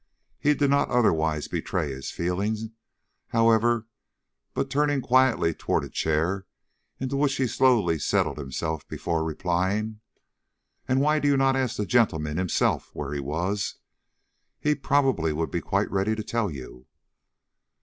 [0.39, 2.71] He did not otherwise betray this feeling,
[3.27, 3.85] however,
[4.55, 6.47] but turned quite calmly toward a chair,
[6.99, 9.99] into which he slowly settled himself before replying:
[10.87, 13.75] "And why do you not ask the gentleman himself where he was?
[14.59, 16.87] He probably would be quite ready to tell you."